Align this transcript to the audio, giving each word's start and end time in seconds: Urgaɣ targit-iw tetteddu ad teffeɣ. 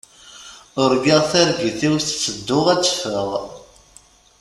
Urgaɣ 0.81 1.21
targit-iw 1.31 1.95
tetteddu 1.99 2.59
ad 2.73 2.81
teffeɣ. 2.83 3.29